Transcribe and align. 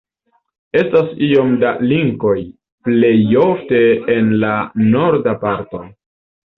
Estas 0.79 1.11
iom 1.27 1.51
da 1.65 1.75
linkoj, 1.91 2.35
plejofte 2.89 3.85
en 4.19 4.35
la 4.49 4.53
norda 4.93 5.41
parto. 5.49 5.89